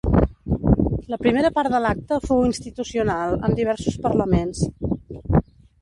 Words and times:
La 1.13 1.19
primera 1.23 1.51
part 1.59 1.75
de 1.75 1.83
l’acte 1.85 2.19
fou 2.25 2.43
institucional, 2.47 3.39
amb 3.49 3.63
diversos 3.63 4.03
parlaments. 4.07 4.69